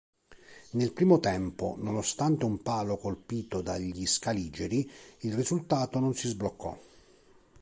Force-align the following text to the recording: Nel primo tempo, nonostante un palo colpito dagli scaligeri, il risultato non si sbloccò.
Nel 0.71 0.93
primo 0.93 1.19
tempo, 1.19 1.75
nonostante 1.77 2.43
un 2.45 2.59
palo 2.63 2.97
colpito 2.97 3.61
dagli 3.61 4.07
scaligeri, 4.07 4.89
il 5.19 5.35
risultato 5.35 5.99
non 5.99 6.15
si 6.15 6.27
sbloccò. 6.27 6.75